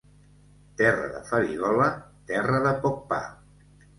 Terra 0.79 1.09
de 1.17 1.19
farigola, 1.27 1.89
terra 2.31 2.61
de 2.65 2.75
poc 2.87 2.99
pa. 3.15 3.23